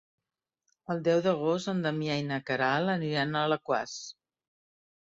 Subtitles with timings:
[0.93, 3.99] El deu d'agost en Damià i na Queralt aniran a Alaquàs.